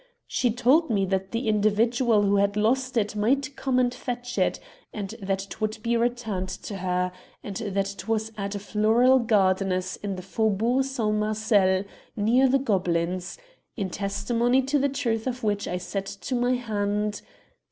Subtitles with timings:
[0.25, 4.39] She told me that the in dividual who had lost it might come and fetch
[4.39, 4.59] it,
[4.91, 7.11] and that it would be returned to her;
[7.43, 11.13] and that it was at a floral gardener's in the Faubourg St.
[11.13, 11.83] Marcel,
[12.15, 13.37] near the Gobelins:
[13.77, 17.21] in testimony to the truth of which I set to my hand.